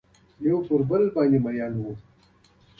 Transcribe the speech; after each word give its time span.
یو 0.47 0.57
پر 0.67 0.81
بل 0.89 1.03
باندې 1.15 1.39
میین 1.43 1.73
وه 1.81 1.93